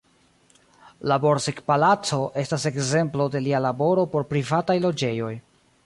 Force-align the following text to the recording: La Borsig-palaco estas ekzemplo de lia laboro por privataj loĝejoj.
La 1.11 1.17
Borsig-palaco 1.25 2.19
estas 2.45 2.65
ekzemplo 2.71 3.29
de 3.37 3.43
lia 3.49 3.63
laboro 3.67 4.09
por 4.15 4.27
privataj 4.35 4.79
loĝejoj. 4.89 5.33